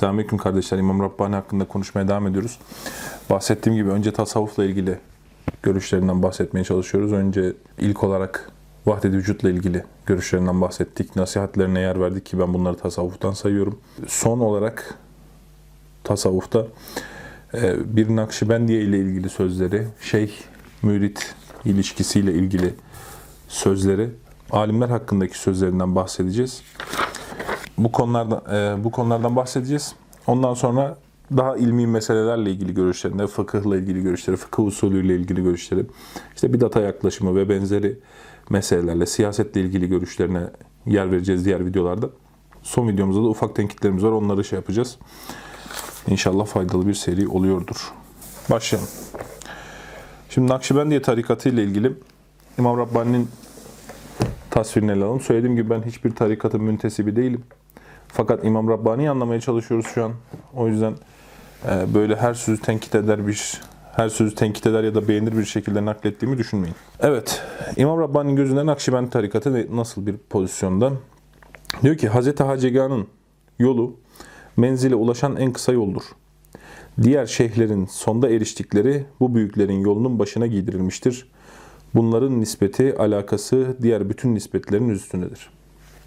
Selamünaleyküm 0.00 0.38
kardeşler. 0.38 0.78
İmam 0.78 1.02
Rabbani 1.02 1.34
hakkında 1.34 1.64
konuşmaya 1.64 2.08
devam 2.08 2.26
ediyoruz. 2.26 2.58
Bahsettiğim 3.30 3.76
gibi 3.78 3.90
önce 3.90 4.12
tasavvufla 4.12 4.64
ilgili 4.64 4.98
görüşlerinden 5.62 6.22
bahsetmeye 6.22 6.64
çalışıyoruz. 6.64 7.12
Önce 7.12 7.52
ilk 7.78 8.04
olarak 8.04 8.50
vahdet 8.86 9.12
vücutla 9.12 9.50
ilgili 9.50 9.84
görüşlerinden 10.06 10.60
bahsettik. 10.60 11.16
Nasihatlerine 11.16 11.80
yer 11.80 12.00
verdik 12.00 12.26
ki 12.26 12.38
ben 12.38 12.54
bunları 12.54 12.76
tasavvuftan 12.76 13.32
sayıyorum. 13.32 13.78
Son 14.06 14.40
olarak 14.40 14.94
tasavvufta 16.04 16.66
e, 17.54 17.96
bir 17.96 18.16
Nakşibendiye 18.16 18.82
ile 18.82 18.98
ilgili 18.98 19.28
sözleri, 19.28 19.86
şeyh 20.00 20.32
mürit 20.82 21.34
ilişkisiyle 21.64 22.32
ilgili 22.32 22.74
sözleri, 23.48 24.10
alimler 24.50 24.88
hakkındaki 24.88 25.38
sözlerinden 25.38 25.94
bahsedeceğiz. 25.94 26.62
Bu 27.84 27.92
konulardan 27.92 28.42
e, 28.54 28.84
bu 28.84 28.90
konulardan 28.90 29.36
bahsedeceğiz. 29.36 29.94
Ondan 30.26 30.54
sonra 30.54 30.96
daha 31.36 31.56
ilmi 31.56 31.86
meselelerle 31.86 32.50
ilgili 32.50 32.74
görüşlerinde, 32.74 33.26
fıkıhla 33.26 33.76
ilgili 33.76 34.02
görüşleri, 34.02 34.36
fıkıh 34.36 34.64
usulüyle 34.64 35.14
ilgili 35.14 35.42
görüşleri, 35.42 35.86
işte 36.34 36.52
bidata 36.52 36.80
yaklaşımı 36.80 37.36
ve 37.36 37.48
benzeri 37.48 37.98
meselelerle, 38.50 39.06
siyasetle 39.06 39.60
ilgili 39.60 39.88
görüşlerine 39.88 40.42
yer 40.86 41.12
vereceğiz 41.12 41.44
diğer 41.44 41.66
videolarda. 41.66 42.10
Son 42.62 42.88
videomuzda 42.88 43.22
da 43.22 43.28
ufak 43.28 43.56
tenkitlerimiz 43.56 44.04
var. 44.04 44.10
Onları 44.10 44.44
şey 44.44 44.56
yapacağız. 44.56 44.98
İnşallah 46.06 46.46
faydalı 46.46 46.86
bir 46.86 46.94
seri 46.94 47.28
oluyordur. 47.28 47.92
Başlayalım. 48.50 48.88
Şimdi 50.30 50.52
Nakşibendiye 50.52 51.02
tarikatı 51.02 51.48
ile 51.48 51.64
ilgili 51.64 51.92
İmam 52.58 52.78
Rabbani'nin 52.78 53.28
tasvirini 54.50 54.92
ele 54.92 55.04
alalım. 55.04 55.20
Söylediğim 55.20 55.56
gibi 55.56 55.70
ben 55.70 55.82
hiçbir 55.82 56.10
tarikatın 56.10 56.62
müntesibi 56.62 57.16
değilim. 57.16 57.42
Fakat 58.12 58.44
İmam 58.44 58.68
Rabbani'yi 58.68 59.10
anlamaya 59.10 59.40
çalışıyoruz 59.40 59.86
şu 59.94 60.04
an. 60.04 60.12
O 60.56 60.68
yüzden 60.68 60.94
e, 61.68 61.94
böyle 61.94 62.16
her 62.16 62.34
sözü 62.34 62.62
tenkit 62.62 62.94
eder 62.94 63.26
bir 63.26 63.60
her 63.92 64.08
sözü 64.08 64.34
tenkit 64.34 64.66
eder 64.66 64.84
ya 64.84 64.94
da 64.94 65.08
beğenir 65.08 65.38
bir 65.38 65.44
şekilde 65.44 65.84
naklettiğimi 65.84 66.38
düşünmeyin. 66.38 66.76
Evet, 67.00 67.42
İmam 67.76 68.00
Rabbani'nin 68.00 68.36
gözünden 68.36 68.66
Nakşibendi 68.66 69.10
tarikatı 69.10 69.76
nasıl 69.76 70.06
bir 70.06 70.16
pozisyonda? 70.16 70.92
Diyor 71.82 71.96
ki 71.96 72.08
Hz. 72.08 72.40
Hacega'nın 72.40 73.06
yolu 73.58 73.96
menzile 74.56 74.94
ulaşan 74.94 75.36
en 75.36 75.52
kısa 75.52 75.72
yoldur. 75.72 76.02
Diğer 77.02 77.26
şeyhlerin 77.26 77.86
sonda 77.86 78.28
eriştikleri 78.28 79.04
bu 79.20 79.34
büyüklerin 79.34 79.80
yolunun 79.80 80.18
başına 80.18 80.46
giydirilmiştir. 80.46 81.30
Bunların 81.94 82.40
nispeti, 82.40 82.96
alakası 82.98 83.76
diğer 83.82 84.10
bütün 84.10 84.34
nispetlerin 84.34 84.88
üstündedir. 84.88 85.50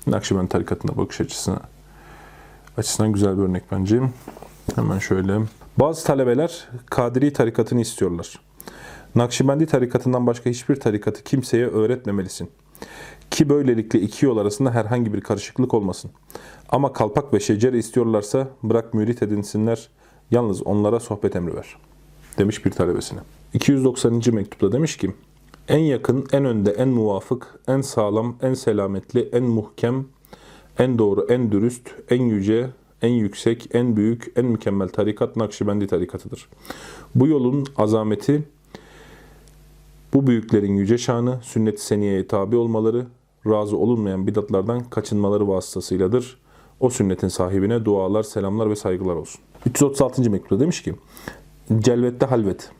Nakşibendi 0.07 0.49
tarikatında 0.49 0.97
bakış 0.97 1.21
açısına 1.21 1.59
açısından 2.77 3.11
güzel 3.11 3.37
bir 3.37 3.43
örnek 3.43 3.63
bence. 3.71 4.01
Hemen 4.75 4.99
şöyle. 4.99 5.39
Bazı 5.77 6.05
talebeler 6.05 6.67
Kadiri 6.85 7.33
tarikatını 7.33 7.81
istiyorlar. 7.81 8.39
Nakşibendi 9.15 9.65
tarikatından 9.65 10.27
başka 10.27 10.49
hiçbir 10.49 10.75
tarikatı 10.75 11.23
kimseye 11.23 11.67
öğretmemelisin. 11.67 12.49
Ki 13.31 13.49
böylelikle 13.49 13.99
iki 13.99 14.25
yol 14.25 14.37
arasında 14.37 14.71
herhangi 14.71 15.13
bir 15.13 15.21
karışıklık 15.21 15.73
olmasın. 15.73 16.11
Ama 16.69 16.93
kalpak 16.93 17.33
ve 17.33 17.39
şecere 17.39 17.77
istiyorlarsa 17.77 18.47
bırak 18.63 18.93
mürit 18.93 19.23
edinsinler, 19.23 19.89
yalnız 20.31 20.63
onlara 20.63 20.99
sohbet 20.99 21.35
emri 21.35 21.55
ver. 21.55 21.75
Demiş 22.37 22.65
bir 22.65 22.71
talebesine. 22.71 23.19
290. 23.53 24.21
mektupta 24.31 24.71
demiş 24.71 24.97
ki, 24.97 25.13
en 25.67 25.79
yakın, 25.79 26.25
en 26.31 26.45
önde, 26.45 26.71
en 26.71 26.87
muvafık, 26.87 27.59
en 27.67 27.81
sağlam, 27.81 28.35
en 28.41 28.53
selametli, 28.53 29.29
en 29.33 29.43
muhkem, 29.43 30.05
en 30.79 30.99
doğru, 30.99 31.25
en 31.29 31.51
dürüst, 31.51 31.89
en 32.09 32.21
yüce, 32.21 32.69
en 33.01 33.09
yüksek, 33.09 33.69
en 33.73 33.95
büyük, 33.95 34.31
en 34.35 34.45
mükemmel 34.45 34.87
tarikat 34.89 35.35
Nakşibendi 35.35 35.87
tarikatıdır. 35.87 36.49
Bu 37.15 37.27
yolun 37.27 37.65
azameti, 37.77 38.43
bu 40.13 40.27
büyüklerin 40.27 40.75
yüce 40.75 40.97
şanı, 40.97 41.39
sünnet-i 41.41 41.81
seniyeye 41.81 42.27
tabi 42.27 42.55
olmaları, 42.55 43.05
razı 43.47 43.77
olunmayan 43.77 44.27
bidatlardan 44.27 44.83
kaçınmaları 44.83 45.47
vasıtasıyladır. 45.47 46.37
O 46.79 46.89
sünnetin 46.89 47.27
sahibine 47.27 47.85
dualar, 47.85 48.23
selamlar 48.23 48.69
ve 48.69 48.75
saygılar 48.75 49.15
olsun. 49.15 49.41
336. 49.65 50.31
mektupta 50.31 50.59
demiş 50.59 50.83
ki, 50.83 50.95
Celvette 51.79 52.25
halvet, 52.25 52.71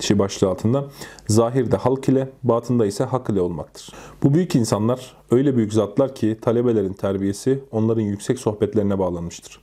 dişi 0.00 0.18
başlığı 0.18 0.48
altında, 0.48 0.84
zahirde 1.28 1.76
halk 1.76 2.08
ile, 2.08 2.28
batında 2.42 2.86
ise 2.86 3.04
hak 3.04 3.30
ile 3.30 3.40
olmaktır. 3.40 3.92
Bu 4.22 4.34
büyük 4.34 4.54
insanlar 4.54 5.16
öyle 5.30 5.56
büyük 5.56 5.72
zatlar 5.72 6.14
ki 6.14 6.38
talebelerin 6.42 6.92
terbiyesi 6.92 7.60
onların 7.70 8.02
yüksek 8.02 8.38
sohbetlerine 8.38 8.98
bağlanmıştır. 8.98 9.60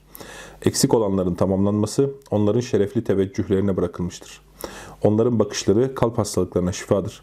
Eksik 0.62 0.94
olanların 0.94 1.34
tamamlanması 1.34 2.10
onların 2.30 2.60
şerefli 2.60 3.04
teveccühlerine 3.04 3.76
bırakılmıştır. 3.76 4.40
Onların 5.02 5.38
bakışları 5.38 5.94
kalp 5.94 6.18
hastalıklarına 6.18 6.72
şifadır. 6.72 7.22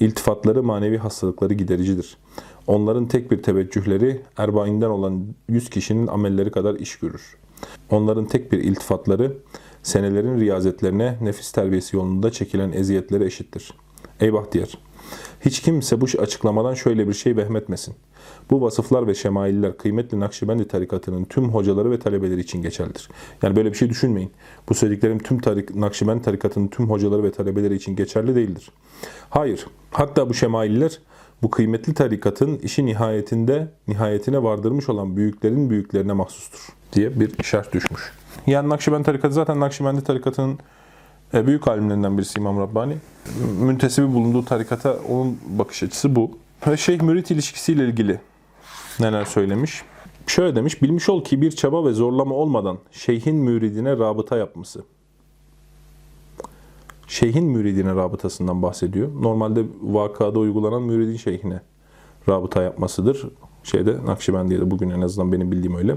İltifatları 0.00 0.62
manevi 0.62 0.98
hastalıkları 0.98 1.54
gidericidir. 1.54 2.16
Onların 2.66 3.08
tek 3.08 3.30
bir 3.30 3.42
teveccühleri 3.42 4.22
erbainden 4.36 4.90
olan 4.90 5.26
yüz 5.48 5.70
kişinin 5.70 6.06
amelleri 6.06 6.50
kadar 6.50 6.74
iş 6.74 6.98
görür. 6.98 7.36
Onların 7.90 8.24
tek 8.24 8.52
bir 8.52 8.58
iltifatları 8.58 9.36
senelerin 9.84 10.40
riyazetlerine 10.40 11.18
nefis 11.20 11.52
terbiyesi 11.52 11.96
yolunda 11.96 12.32
çekilen 12.32 12.72
eziyetlere 12.72 13.24
eşittir. 13.24 13.74
Ey 14.20 14.32
Bahtiyar! 14.32 14.78
Hiç 15.40 15.60
kimse 15.60 16.00
bu 16.00 16.06
açıklamadan 16.18 16.74
şöyle 16.74 17.08
bir 17.08 17.12
şey 17.12 17.36
vehmetmesin. 17.36 17.94
Bu 18.50 18.62
vasıflar 18.62 19.06
ve 19.06 19.14
şemailler 19.14 19.76
kıymetli 19.76 20.20
Nakşibendi 20.20 20.68
tarikatının 20.68 21.24
tüm 21.24 21.48
hocaları 21.48 21.90
ve 21.90 21.98
talebeleri 21.98 22.40
için 22.40 22.62
geçerlidir. 22.62 23.08
Yani 23.42 23.56
böyle 23.56 23.72
bir 23.72 23.76
şey 23.76 23.90
düşünmeyin. 23.90 24.30
Bu 24.68 24.74
söylediklerim 24.74 25.18
tüm 25.18 25.40
tarik, 25.40 25.74
Nakşibendi 25.74 26.22
tarikatının 26.22 26.68
tüm 26.68 26.90
hocaları 26.90 27.22
ve 27.22 27.32
talebeleri 27.32 27.74
için 27.74 27.96
geçerli 27.96 28.34
değildir. 28.34 28.70
Hayır. 29.30 29.66
Hatta 29.90 30.28
bu 30.28 30.34
şemailler 30.34 30.98
bu 31.42 31.50
kıymetli 31.50 31.94
tarikatın 31.94 32.58
işi 32.58 32.86
nihayetinde 32.86 33.68
nihayetine 33.88 34.42
vardırmış 34.42 34.88
olan 34.88 35.16
büyüklerin 35.16 35.70
büyüklerine 35.70 36.12
mahsustur 36.12 36.68
diye 36.92 37.20
bir 37.20 37.38
işaret 37.38 37.72
düşmüş. 37.72 38.12
Yani 38.46 38.68
Nakşibendi 38.68 39.04
tarikatı 39.04 39.34
zaten 39.34 39.60
Nakşibendi 39.60 40.04
tarikatının 40.04 40.58
e, 41.34 41.46
büyük 41.46 41.68
alimlerinden 41.68 42.18
birisi 42.18 42.38
İmam 42.38 42.60
Rabbani. 42.60 42.96
Müntesibi 43.60 44.14
bulunduğu 44.14 44.44
tarikata 44.44 44.96
onun 45.08 45.38
bakış 45.46 45.82
açısı 45.82 46.16
bu. 46.16 46.38
Ve 46.66 46.76
Şeyh 46.76 47.00
Mürit 47.00 47.30
ilişkisiyle 47.30 47.84
ilgili 47.84 48.20
neler 49.00 49.24
söylemiş? 49.24 49.82
Şöyle 50.26 50.56
demiş, 50.56 50.82
bilmiş 50.82 51.08
ol 51.08 51.24
ki 51.24 51.42
bir 51.42 51.50
çaba 51.50 51.84
ve 51.84 51.92
zorlama 51.92 52.34
olmadan 52.34 52.78
şeyhin 52.92 53.36
müridine 53.36 53.90
rabıta 53.90 54.36
yapması. 54.36 54.82
Şeyhin 57.06 57.44
müridine 57.44 57.94
rabıtasından 57.94 58.62
bahsediyor. 58.62 59.08
Normalde 59.22 59.64
vakada 59.82 60.38
uygulanan 60.38 60.82
müridin 60.82 61.16
şeyhine 61.16 61.60
rabıta 62.28 62.62
yapmasıdır. 62.62 63.28
Şeyde 63.62 64.06
Nakşibendiye'de 64.06 64.70
bugün 64.70 64.90
en 64.90 65.00
azından 65.00 65.32
benim 65.32 65.52
bildiğim 65.52 65.76
öyle. 65.76 65.96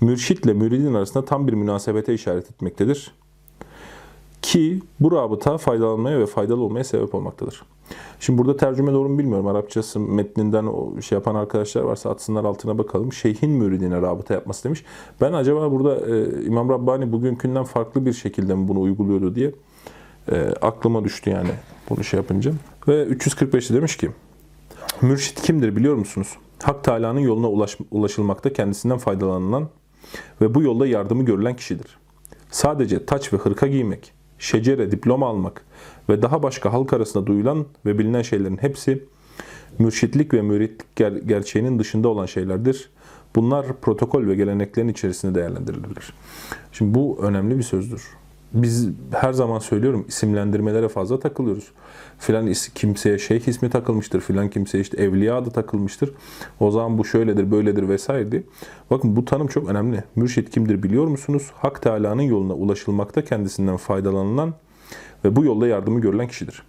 Mürşitle 0.00 0.52
müridin 0.52 0.94
arasında 0.94 1.24
tam 1.24 1.46
bir 1.46 1.52
münasebete 1.52 2.14
işaret 2.14 2.50
etmektedir. 2.50 3.14
Ki 4.42 4.82
bu 5.00 5.12
rabıta 5.12 5.58
faydalanmaya 5.58 6.18
ve 6.18 6.26
faydalı 6.26 6.62
olmaya 6.62 6.84
sebep 6.84 7.14
olmaktadır. 7.14 7.62
Şimdi 8.20 8.38
burada 8.38 8.56
tercüme 8.56 8.92
doğru 8.92 9.08
mu 9.08 9.18
bilmiyorum. 9.18 9.46
Arapçası 9.46 10.00
metninden 10.00 10.66
o 10.66 11.00
şey 11.00 11.16
yapan 11.16 11.34
arkadaşlar 11.34 11.82
varsa 11.82 12.10
atsınlar 12.10 12.44
altına 12.44 12.78
bakalım. 12.78 13.12
Şeyhin 13.12 13.50
müridine 13.50 14.02
rabıta 14.02 14.34
yapması 14.34 14.64
demiş. 14.64 14.84
Ben 15.20 15.32
acaba 15.32 15.72
burada 15.72 16.16
e, 16.16 16.44
İmam 16.44 16.68
Rabbani 16.68 17.12
bugünkünden 17.12 17.64
farklı 17.64 18.06
bir 18.06 18.12
şekilde 18.12 18.54
mi 18.54 18.68
bunu 18.68 18.80
uyguluyordu 18.80 19.34
diye 19.34 19.52
e, 20.32 20.36
aklıma 20.62 21.04
düştü 21.04 21.30
yani 21.30 21.50
bunu 21.90 22.04
şey 22.04 22.16
yapınca. 22.16 22.52
Ve 22.88 23.04
345'te 23.04 23.74
demiş 23.74 23.96
ki 23.96 24.10
Mürşit 25.02 25.42
kimdir 25.42 25.76
biliyor 25.76 25.94
musunuz? 25.94 26.36
Hak 26.62 26.84
Teala'nın 26.84 27.20
yoluna 27.20 27.48
ulaş, 27.48 27.78
ulaşılmakta 27.90 28.52
kendisinden 28.52 28.98
faydalanılan 28.98 29.68
ve 30.40 30.54
bu 30.54 30.62
yolda 30.62 30.86
yardımı 30.86 31.24
görülen 31.24 31.56
kişidir. 31.56 31.98
Sadece 32.50 33.06
taç 33.06 33.32
ve 33.32 33.36
hırka 33.36 33.66
giymek, 33.66 34.12
şecere, 34.38 34.90
diploma 34.90 35.28
almak 35.28 35.64
ve 36.08 36.22
daha 36.22 36.42
başka 36.42 36.72
halk 36.72 36.92
arasında 36.92 37.26
duyulan 37.26 37.66
ve 37.86 37.98
bilinen 37.98 38.22
şeylerin 38.22 38.56
hepsi 38.56 39.04
mürşitlik 39.78 40.34
ve 40.34 40.42
müritlik 40.42 40.88
ger- 40.96 41.26
gerçeğinin 41.26 41.78
dışında 41.78 42.08
olan 42.08 42.26
şeylerdir. 42.26 42.90
Bunlar 43.36 43.80
protokol 43.80 44.26
ve 44.26 44.34
geleneklerin 44.34 44.88
içerisinde 44.88 45.34
değerlendirilir. 45.34 46.14
Şimdi 46.72 46.94
bu 46.94 47.18
önemli 47.22 47.58
bir 47.58 47.62
sözdür. 47.62 48.08
Biz 48.54 48.88
her 49.12 49.32
zaman 49.32 49.58
söylüyorum 49.58 50.04
isimlendirmelere 50.08 50.88
fazla 50.88 51.20
takılıyoruz. 51.20 51.68
Filan 52.18 52.52
kimseye 52.74 53.18
şeyh 53.18 53.48
ismi 53.48 53.70
takılmıştır, 53.70 54.20
filan 54.20 54.50
kimseye 54.50 54.80
işte 54.80 55.02
evliya 55.02 55.36
adı 55.36 55.50
takılmıştır. 55.50 56.10
O 56.60 56.70
zaman 56.70 56.98
bu 56.98 57.04
şöyledir, 57.04 57.50
böyledir 57.50 57.88
vesaire 57.88 58.32
diye. 58.32 58.42
Bakın 58.90 59.16
bu 59.16 59.24
tanım 59.24 59.46
çok 59.46 59.68
önemli. 59.68 60.04
Mürşit 60.16 60.50
kimdir 60.50 60.82
biliyor 60.82 61.06
musunuz? 61.06 61.50
Hak 61.54 61.82
Teala'nın 61.82 62.22
yoluna 62.22 62.54
ulaşılmakta 62.54 63.24
kendisinden 63.24 63.76
faydalanılan 63.76 64.54
ve 65.24 65.36
bu 65.36 65.44
yolda 65.44 65.66
yardımı 65.66 66.00
görülen 66.00 66.28
kişidir. 66.28 66.62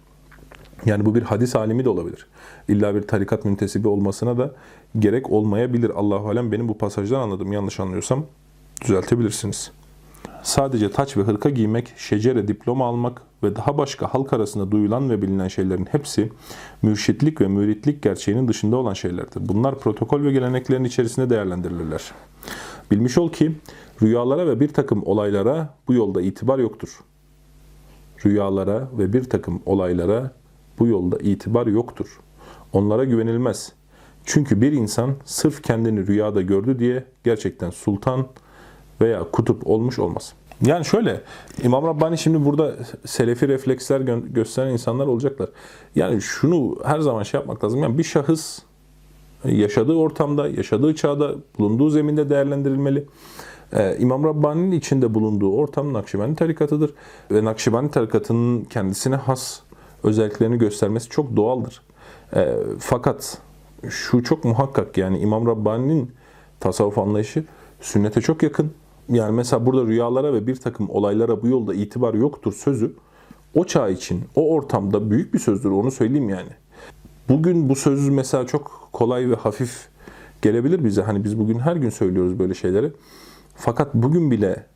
Yani 0.86 1.06
bu 1.06 1.14
bir 1.14 1.22
hadis 1.22 1.56
alimi 1.56 1.84
de 1.84 1.88
olabilir. 1.88 2.26
İlla 2.68 2.94
bir 2.94 3.02
tarikat 3.02 3.44
müntesibi 3.44 3.88
olmasına 3.88 4.38
da 4.38 4.54
gerek 4.98 5.30
olmayabilir. 5.30 5.90
Allahu 5.90 6.28
alem 6.28 6.52
benim 6.52 6.68
bu 6.68 6.78
pasajdan 6.78 7.20
anladım. 7.20 7.52
Yanlış 7.52 7.80
anlıyorsam 7.80 8.26
düzeltebilirsiniz. 8.84 9.72
Sadece 10.42 10.90
taç 10.90 11.16
ve 11.16 11.22
hırka 11.22 11.50
giymek, 11.50 11.94
şecere 11.96 12.48
diploma 12.48 12.86
almak 12.86 13.22
ve 13.42 13.56
daha 13.56 13.78
başka 13.78 14.14
halk 14.14 14.32
arasında 14.32 14.70
duyulan 14.70 15.10
ve 15.10 15.22
bilinen 15.22 15.48
şeylerin 15.48 15.86
hepsi 15.90 16.32
mürşitlik 16.82 17.40
ve 17.40 17.48
müritlik 17.48 18.02
gerçeğinin 18.02 18.48
dışında 18.48 18.76
olan 18.76 18.94
şeylerdir. 18.94 19.48
Bunlar 19.48 19.78
protokol 19.78 20.24
ve 20.24 20.32
geleneklerin 20.32 20.84
içerisinde 20.84 21.30
değerlendirilirler. 21.30 22.12
Bilmiş 22.90 23.18
ol 23.18 23.32
ki 23.32 23.52
rüyalara 24.02 24.46
ve 24.46 24.60
bir 24.60 24.68
takım 24.68 25.02
olaylara 25.06 25.74
bu 25.88 25.94
yolda 25.94 26.22
itibar 26.22 26.58
yoktur. 26.58 27.00
Rüyalara 28.26 28.88
ve 28.98 29.12
bir 29.12 29.24
takım 29.24 29.62
olaylara 29.66 30.30
bu 30.78 30.86
yolda 30.86 31.18
itibar 31.18 31.66
yoktur. 31.66 32.20
Onlara 32.72 33.04
güvenilmez. 33.04 33.72
Çünkü 34.24 34.60
bir 34.60 34.72
insan 34.72 35.14
sırf 35.24 35.62
kendini 35.62 36.06
rüyada 36.06 36.42
gördü 36.42 36.78
diye 36.78 37.04
gerçekten 37.24 37.70
sultan 37.70 38.26
veya 39.02 39.24
kutup 39.32 39.66
olmuş 39.66 39.98
olmaz. 39.98 40.32
Yani 40.66 40.84
şöyle, 40.84 41.20
İmam 41.62 41.86
Rabbani 41.86 42.18
şimdi 42.18 42.44
burada 42.44 42.74
selefi 43.04 43.48
refleksler 43.48 44.00
gö- 44.00 44.32
gösteren 44.32 44.72
insanlar 44.72 45.06
olacaklar. 45.06 45.48
Yani 45.94 46.22
şunu 46.22 46.76
her 46.84 47.00
zaman 47.00 47.22
şey 47.22 47.40
yapmak 47.40 47.64
lazım. 47.64 47.82
Yani 47.82 47.98
bir 47.98 48.04
şahıs 48.04 48.58
yaşadığı 49.44 49.94
ortamda, 49.94 50.48
yaşadığı 50.48 50.94
çağda, 50.94 51.34
bulunduğu 51.58 51.90
zeminde 51.90 52.30
değerlendirilmeli. 52.30 53.04
Ee, 53.72 53.96
İmam 53.98 54.24
Rabbani'nin 54.24 54.72
içinde 54.72 55.14
bulunduğu 55.14 55.52
ortam 55.52 55.92
Nakşibendi 55.92 56.36
tarikatıdır. 56.36 56.90
Ve 57.30 57.44
Nakşibendi 57.44 57.90
tarikatının 57.90 58.64
kendisine 58.64 59.16
has 59.16 59.60
özelliklerini 60.04 60.58
göstermesi 60.58 61.08
çok 61.08 61.36
doğaldır. 61.36 61.82
Ee, 62.36 62.54
fakat 62.78 63.38
şu 63.88 64.22
çok 64.22 64.44
muhakkak 64.44 64.98
yani 64.98 65.18
İmam 65.18 65.46
Rabbani'nin 65.46 66.10
tasavvuf 66.60 66.98
anlayışı 66.98 67.44
sünnete 67.80 68.20
çok 68.20 68.42
yakın. 68.42 68.72
Yani 69.12 69.32
mesela 69.32 69.66
burada 69.66 69.86
rüyalara 69.86 70.32
ve 70.32 70.46
bir 70.46 70.56
takım 70.56 70.90
olaylara 70.90 71.42
bu 71.42 71.48
yolda 71.48 71.74
itibar 71.74 72.14
yoktur 72.14 72.52
sözü 72.52 72.94
o 73.54 73.64
çağ 73.64 73.88
için, 73.88 74.20
o 74.34 74.54
ortamda 74.54 75.10
büyük 75.10 75.34
bir 75.34 75.38
sözdür 75.38 75.70
onu 75.70 75.90
söyleyeyim 75.90 76.28
yani. 76.28 76.50
Bugün 77.28 77.68
bu 77.68 77.76
söz 77.76 78.08
mesela 78.08 78.46
çok 78.46 78.88
kolay 78.92 79.30
ve 79.30 79.34
hafif 79.34 79.88
gelebilir 80.42 80.84
bize. 80.84 81.02
Hani 81.02 81.24
biz 81.24 81.38
bugün 81.38 81.58
her 81.58 81.76
gün 81.76 81.90
söylüyoruz 81.90 82.38
böyle 82.38 82.54
şeyleri. 82.54 82.92
Fakat 83.56 83.94
bugün 83.94 84.30
bile 84.30 84.66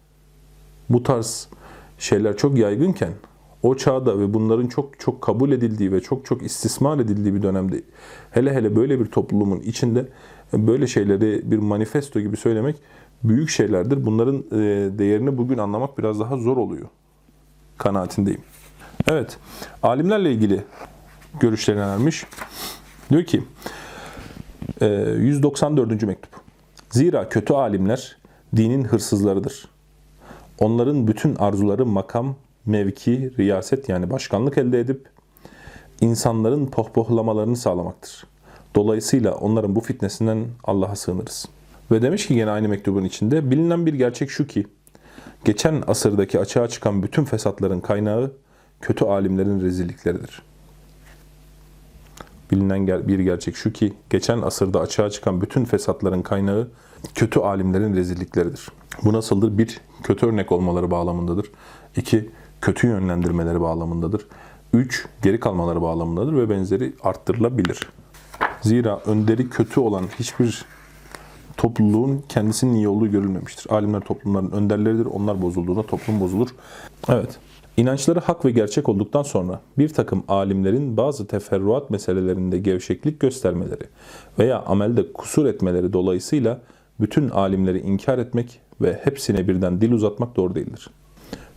bu 0.90 1.02
tarz 1.02 1.48
şeyler 1.98 2.36
çok 2.36 2.58
yaygınken 2.58 3.12
o 3.62 3.76
çağda 3.76 4.18
ve 4.18 4.34
bunların 4.34 4.66
çok 4.66 5.00
çok 5.00 5.22
kabul 5.22 5.52
edildiği 5.52 5.92
ve 5.92 6.00
çok 6.00 6.24
çok 6.24 6.42
istismar 6.42 6.98
edildiği 6.98 7.34
bir 7.34 7.42
dönemde 7.42 7.82
hele 8.30 8.54
hele 8.54 8.76
böyle 8.76 9.00
bir 9.00 9.06
toplumun 9.06 9.60
içinde 9.60 10.08
böyle 10.52 10.86
şeyleri 10.86 11.50
bir 11.50 11.58
manifesto 11.58 12.20
gibi 12.20 12.36
söylemek 12.36 12.76
büyük 13.24 13.50
şeylerdir. 13.50 14.06
Bunların 14.06 14.36
e, 14.36 14.58
değerini 14.98 15.38
bugün 15.38 15.58
anlamak 15.58 15.98
biraz 15.98 16.20
daha 16.20 16.36
zor 16.36 16.56
oluyor. 16.56 16.86
Kanaatindeyim. 17.78 18.40
Evet, 19.08 19.38
alimlerle 19.82 20.32
ilgili 20.32 20.64
görüşlerini 21.40 21.80
vermiş. 21.80 22.26
Diyor 23.10 23.24
ki, 23.24 23.42
e, 24.80 24.86
194. 25.18 26.02
mektup. 26.02 26.30
Zira 26.90 27.28
kötü 27.28 27.54
alimler 27.54 28.16
dinin 28.56 28.84
hırsızlarıdır. 28.84 29.68
Onların 30.58 31.08
bütün 31.08 31.34
arzuları 31.34 31.86
makam, 31.86 32.36
mevki, 32.66 33.32
riyaset 33.38 33.88
yani 33.88 34.10
başkanlık 34.10 34.58
elde 34.58 34.80
edip 34.80 35.08
insanların 36.00 36.66
pohpohlamalarını 36.66 37.56
sağlamaktır. 37.56 38.26
Dolayısıyla 38.76 39.34
onların 39.34 39.76
bu 39.76 39.80
fitnesinden 39.80 40.46
Allah'a 40.64 40.96
sığınırız. 40.96 41.46
Ve 41.90 42.02
demiş 42.02 42.26
ki 42.26 42.34
gene 42.34 42.50
aynı 42.50 42.68
mektubun 42.68 43.04
içinde 43.04 43.50
bilinen 43.50 43.86
bir 43.86 43.94
gerçek 43.94 44.30
şu 44.30 44.46
ki 44.46 44.66
geçen 45.44 45.82
asırdaki 45.86 46.40
açığa 46.40 46.68
çıkan 46.68 47.02
bütün 47.02 47.24
fesatların 47.24 47.80
kaynağı 47.80 48.32
kötü 48.80 49.04
alimlerin 49.04 49.60
rezillikleridir. 49.60 50.42
Bilinen 52.50 52.86
bir 52.86 53.18
gerçek 53.18 53.56
şu 53.56 53.72
ki 53.72 53.92
geçen 54.10 54.42
asırda 54.42 54.80
açığa 54.80 55.10
çıkan 55.10 55.40
bütün 55.40 55.64
fesatların 55.64 56.22
kaynağı 56.22 56.68
kötü 57.14 57.40
alimlerin 57.40 57.96
rezillikleridir. 57.96 58.68
Bu 59.04 59.12
nasıldır? 59.12 59.58
Bir, 59.58 59.80
kötü 60.02 60.26
örnek 60.26 60.52
olmaları 60.52 60.90
bağlamındadır. 60.90 61.50
İki, 61.96 62.30
kötü 62.60 62.86
yönlendirmeleri 62.86 63.60
bağlamındadır. 63.60 64.26
Üç, 64.72 65.06
geri 65.22 65.40
kalmaları 65.40 65.82
bağlamındadır 65.82 66.36
ve 66.36 66.50
benzeri 66.50 66.92
arttırılabilir. 67.02 67.80
Zira 68.62 69.00
önderi 69.06 69.48
kötü 69.48 69.80
olan 69.80 70.04
hiçbir 70.18 70.64
topluluğun 71.56 72.24
kendisinin 72.28 72.74
iyi 72.74 72.88
olduğu 72.88 73.10
görülmemiştir. 73.10 73.70
Alimler 73.70 74.00
toplumların 74.00 74.50
önderleridir. 74.50 75.06
Onlar 75.06 75.42
bozulduğunda 75.42 75.82
toplum 75.82 76.20
bozulur. 76.20 76.48
Evet. 77.08 77.38
İnançları 77.76 78.20
hak 78.20 78.44
ve 78.44 78.50
gerçek 78.50 78.88
olduktan 78.88 79.22
sonra 79.22 79.60
bir 79.78 79.88
takım 79.88 80.24
alimlerin 80.28 80.96
bazı 80.96 81.26
teferruat 81.26 81.90
meselelerinde 81.90 82.58
gevşeklik 82.58 83.20
göstermeleri 83.20 83.84
veya 84.38 84.62
amelde 84.62 85.12
kusur 85.12 85.46
etmeleri 85.46 85.92
dolayısıyla 85.92 86.60
bütün 87.00 87.28
alimleri 87.28 87.80
inkar 87.80 88.18
etmek 88.18 88.60
ve 88.80 89.00
hepsine 89.04 89.48
birden 89.48 89.80
dil 89.80 89.92
uzatmak 89.92 90.36
doğru 90.36 90.54
değildir. 90.54 90.90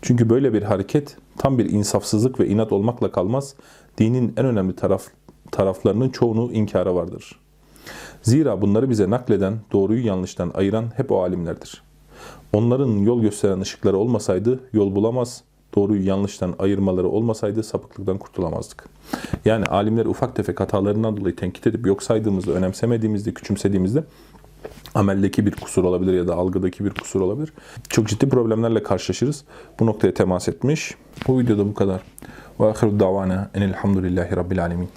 Çünkü 0.01 0.29
böyle 0.29 0.53
bir 0.53 0.63
hareket 0.63 1.17
tam 1.37 1.57
bir 1.57 1.69
insafsızlık 1.69 2.39
ve 2.39 2.47
inat 2.47 2.71
olmakla 2.71 3.11
kalmaz, 3.11 3.55
dinin 3.97 4.33
en 4.37 4.45
önemli 4.45 4.75
taraf, 4.75 5.03
taraflarının 5.51 6.09
çoğunu 6.09 6.53
inkara 6.53 6.95
vardır. 6.95 7.39
Zira 8.21 8.61
bunları 8.61 8.89
bize 8.89 9.09
nakleden, 9.09 9.59
doğruyu 9.71 10.05
yanlıştan 10.05 10.51
ayıran 10.53 10.85
hep 10.95 11.11
o 11.11 11.23
alimlerdir. 11.23 11.83
Onların 12.53 12.97
yol 12.97 13.21
gösteren 13.21 13.59
ışıkları 13.59 13.97
olmasaydı 13.97 14.59
yol 14.73 14.95
bulamaz, 14.95 15.43
doğruyu 15.75 16.07
yanlıştan 16.07 16.55
ayırmaları 16.59 17.09
olmasaydı 17.09 17.63
sapıklıktan 17.63 18.17
kurtulamazdık. 18.17 18.85
Yani 19.45 19.65
alimler 19.65 20.05
ufak 20.05 20.35
tefek 20.35 20.59
hatalarından 20.59 21.17
dolayı 21.17 21.35
tenkit 21.35 21.67
edip 21.67 21.87
yok 21.87 22.03
saydığımızda, 22.03 22.51
önemsemediğimizde, 22.51 23.33
küçümsediğimizde 23.33 24.03
ameldeki 24.95 25.45
bir 25.45 25.51
kusur 25.51 25.83
olabilir 25.83 26.13
ya 26.13 26.27
da 26.27 26.35
algıdaki 26.35 26.85
bir 26.85 26.89
kusur 26.89 27.21
olabilir. 27.21 27.53
Çok 27.89 28.07
ciddi 28.07 28.29
problemlerle 28.29 28.83
karşılaşırız. 28.83 29.43
Bu 29.79 29.85
noktaya 29.85 30.13
temas 30.13 30.47
etmiş. 30.47 30.95
Bu 31.27 31.39
videoda 31.39 31.65
bu 31.65 31.73
kadar. 31.73 32.01
Ve 32.59 32.65
ahiru 32.65 32.99
davana 32.99 33.51
enelhamdülillahi 33.53 34.35
rabbil 34.35 34.63
alemin. 34.63 34.89